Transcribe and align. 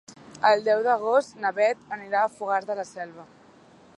El 0.51 0.63
deu 0.67 0.79
d'agost 0.87 1.35
na 1.43 1.51
Beth 1.59 1.93
anirà 1.99 2.23
a 2.25 2.33
Fogars 2.39 2.69
de 2.73 2.81
la 2.83 2.89
Selva. 2.97 3.29